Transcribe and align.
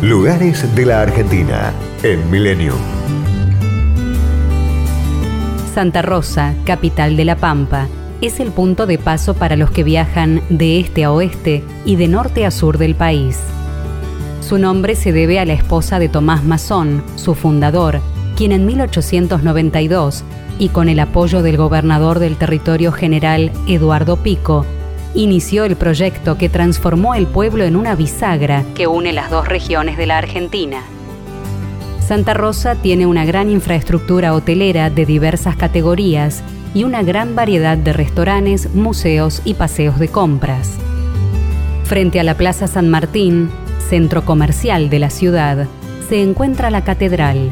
Lugares 0.00 0.76
de 0.76 0.86
la 0.86 1.00
Argentina 1.00 1.72
en 2.04 2.30
Milenio. 2.30 2.72
Santa 5.74 6.02
Rosa, 6.02 6.54
capital 6.64 7.16
de 7.16 7.24
La 7.24 7.34
Pampa, 7.34 7.88
es 8.20 8.38
el 8.38 8.52
punto 8.52 8.86
de 8.86 8.98
paso 8.98 9.34
para 9.34 9.56
los 9.56 9.72
que 9.72 9.82
viajan 9.82 10.40
de 10.50 10.78
este 10.78 11.02
a 11.02 11.10
oeste 11.10 11.64
y 11.84 11.96
de 11.96 12.06
norte 12.06 12.46
a 12.46 12.52
sur 12.52 12.78
del 12.78 12.94
país. 12.94 13.40
Su 14.40 14.58
nombre 14.58 14.94
se 14.94 15.10
debe 15.10 15.40
a 15.40 15.44
la 15.44 15.54
esposa 15.54 15.98
de 15.98 16.08
Tomás 16.08 16.44
Mazón, 16.44 17.02
su 17.16 17.34
fundador, 17.34 17.98
quien 18.36 18.52
en 18.52 18.66
1892, 18.66 20.22
y 20.60 20.68
con 20.68 20.88
el 20.88 21.00
apoyo 21.00 21.42
del 21.42 21.56
gobernador 21.56 22.20
del 22.20 22.36
territorio 22.36 22.92
general 22.92 23.50
Eduardo 23.66 24.16
Pico, 24.22 24.64
inició 25.18 25.64
el 25.64 25.74
proyecto 25.74 26.38
que 26.38 26.48
transformó 26.48 27.16
el 27.16 27.26
pueblo 27.26 27.64
en 27.64 27.74
una 27.74 27.96
bisagra 27.96 28.64
que 28.76 28.86
une 28.86 29.12
las 29.12 29.30
dos 29.30 29.48
regiones 29.48 29.96
de 29.96 30.06
la 30.06 30.16
Argentina. 30.16 30.80
Santa 32.06 32.34
Rosa 32.34 32.76
tiene 32.76 33.04
una 33.04 33.24
gran 33.24 33.50
infraestructura 33.50 34.32
hotelera 34.32 34.90
de 34.90 35.06
diversas 35.06 35.56
categorías 35.56 36.44
y 36.72 36.84
una 36.84 37.02
gran 37.02 37.34
variedad 37.34 37.76
de 37.76 37.92
restaurantes, 37.92 38.72
museos 38.74 39.42
y 39.44 39.54
paseos 39.54 39.98
de 39.98 40.06
compras. 40.06 40.74
Frente 41.82 42.20
a 42.20 42.22
la 42.22 42.36
Plaza 42.36 42.68
San 42.68 42.88
Martín, 42.88 43.50
centro 43.88 44.24
comercial 44.24 44.88
de 44.88 45.00
la 45.00 45.10
ciudad, 45.10 45.66
se 46.08 46.22
encuentra 46.22 46.70
la 46.70 46.84
catedral. 46.84 47.50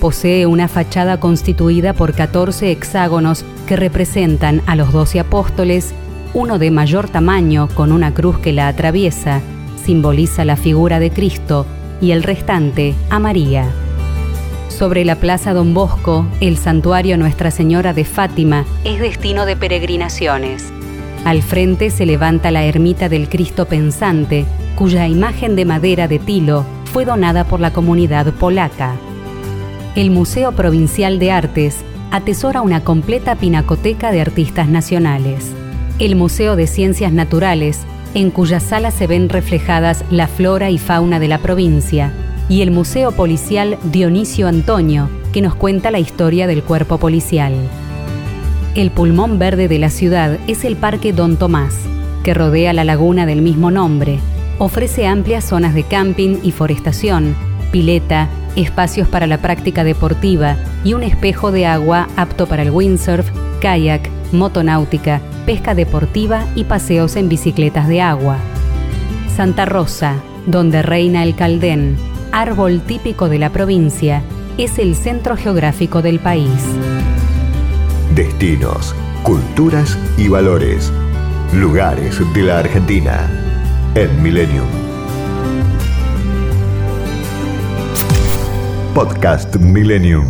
Posee 0.00 0.46
una 0.46 0.68
fachada 0.68 1.18
constituida 1.18 1.94
por 1.94 2.12
14 2.12 2.70
hexágonos 2.70 3.44
que 3.66 3.74
representan 3.74 4.62
a 4.66 4.76
los 4.76 4.92
doce 4.92 5.18
apóstoles 5.18 5.92
uno 6.34 6.58
de 6.58 6.70
mayor 6.70 7.08
tamaño 7.08 7.68
con 7.74 7.92
una 7.92 8.12
cruz 8.12 8.38
que 8.38 8.52
la 8.52 8.68
atraviesa, 8.68 9.40
simboliza 9.84 10.44
la 10.44 10.56
figura 10.56 11.00
de 11.00 11.10
Cristo 11.10 11.66
y 12.00 12.10
el 12.10 12.22
restante 12.22 12.94
a 13.10 13.18
María. 13.18 13.70
Sobre 14.68 15.04
la 15.04 15.16
Plaza 15.16 15.54
Don 15.54 15.74
Bosco, 15.74 16.26
el 16.40 16.56
santuario 16.56 17.16
Nuestra 17.16 17.50
Señora 17.50 17.94
de 17.94 18.04
Fátima 18.04 18.64
es 18.84 19.00
destino 19.00 19.46
de 19.46 19.56
peregrinaciones. 19.56 20.64
Al 21.24 21.42
frente 21.42 21.90
se 21.90 22.06
levanta 22.06 22.50
la 22.50 22.64
ermita 22.64 23.08
del 23.08 23.28
Cristo 23.28 23.66
Pensante, 23.66 24.44
cuya 24.76 25.08
imagen 25.08 25.56
de 25.56 25.64
madera 25.64 26.06
de 26.06 26.18
tilo 26.18 26.64
fue 26.92 27.04
donada 27.04 27.44
por 27.44 27.58
la 27.58 27.72
comunidad 27.72 28.32
polaca. 28.34 28.94
El 29.96 30.10
Museo 30.10 30.52
Provincial 30.52 31.18
de 31.18 31.32
Artes 31.32 31.78
atesora 32.12 32.62
una 32.62 32.84
completa 32.84 33.34
pinacoteca 33.34 34.12
de 34.12 34.20
artistas 34.20 34.68
nacionales 34.68 35.57
el 35.98 36.14
Museo 36.14 36.54
de 36.54 36.66
Ciencias 36.66 37.12
Naturales, 37.12 37.80
en 38.14 38.30
cuya 38.30 38.60
sala 38.60 38.90
se 38.90 39.06
ven 39.06 39.28
reflejadas 39.28 40.04
la 40.10 40.28
flora 40.28 40.70
y 40.70 40.78
fauna 40.78 41.18
de 41.18 41.28
la 41.28 41.38
provincia, 41.38 42.12
y 42.48 42.62
el 42.62 42.70
Museo 42.70 43.12
Policial 43.12 43.78
Dionisio 43.84 44.46
Antonio, 44.46 45.10
que 45.32 45.42
nos 45.42 45.54
cuenta 45.54 45.90
la 45.90 45.98
historia 45.98 46.46
del 46.46 46.62
cuerpo 46.62 46.98
policial. 46.98 47.52
El 48.74 48.90
pulmón 48.90 49.38
verde 49.38 49.66
de 49.66 49.78
la 49.78 49.90
ciudad 49.90 50.38
es 50.46 50.64
el 50.64 50.76
Parque 50.76 51.12
Don 51.12 51.36
Tomás, 51.36 51.74
que 52.22 52.32
rodea 52.32 52.72
la 52.72 52.84
laguna 52.84 53.26
del 53.26 53.42
mismo 53.42 53.70
nombre. 53.70 54.20
Ofrece 54.58 55.06
amplias 55.06 55.44
zonas 55.44 55.74
de 55.74 55.82
camping 55.82 56.38
y 56.42 56.52
forestación, 56.52 57.34
pileta, 57.72 58.28
espacios 58.54 59.08
para 59.08 59.26
la 59.26 59.38
práctica 59.38 59.84
deportiva 59.84 60.56
y 60.84 60.94
un 60.94 61.02
espejo 61.02 61.50
de 61.50 61.66
agua 61.66 62.08
apto 62.16 62.46
para 62.46 62.62
el 62.62 62.70
windsurf, 62.70 63.28
kayak, 63.60 64.08
motonáutica, 64.32 65.20
pesca 65.48 65.74
deportiva 65.74 66.44
y 66.54 66.64
paseos 66.64 67.16
en 67.16 67.30
bicicletas 67.30 67.88
de 67.88 68.02
agua. 68.02 68.36
Santa 69.34 69.64
Rosa, 69.64 70.16
donde 70.44 70.82
reina 70.82 71.22
el 71.22 71.34
caldén, 71.34 71.96
árbol 72.32 72.82
típico 72.82 73.30
de 73.30 73.38
la 73.38 73.48
provincia, 73.48 74.22
es 74.58 74.78
el 74.78 74.94
centro 74.94 75.38
geográfico 75.38 76.02
del 76.02 76.18
país. 76.18 76.52
Destinos, 78.14 78.94
culturas 79.22 79.98
y 80.18 80.28
valores. 80.28 80.92
Lugares 81.54 82.20
de 82.34 82.42
la 82.42 82.58
Argentina 82.58 83.26
en 83.94 84.22
Millennium. 84.22 84.68
Podcast 88.94 89.56
Millennium. 89.56 90.26